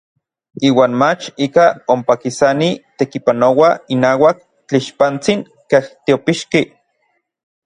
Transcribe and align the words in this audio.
Iuan 0.67 0.93
mach 1.01 1.25
ikaj 1.45 1.65
ompa 1.95 2.15
kisani 2.23 2.69
tekipanoua 2.97 3.69
inauak 3.97 4.37
tlixpantsin 4.67 5.39
kej 5.69 5.83
teopixki. 6.05 6.61